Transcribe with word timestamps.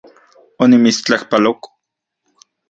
Onimitstlajpaloko 0.65 1.67